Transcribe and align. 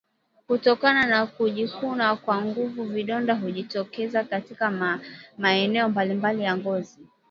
Kutokana 0.47 1.05
na 1.07 1.25
kujikuna 1.25 2.15
kwa 2.15 2.41
nguvu 2.41 2.83
vidonda 2.83 3.35
hujitokeza 3.35 4.23
katika 4.23 4.97
maeneo 5.37 5.89
mbalimbali 5.89 6.43
ya 6.43 6.57
ngozi 6.57 6.99